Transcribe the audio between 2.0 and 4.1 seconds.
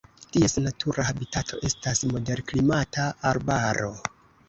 moderklimata arbaro.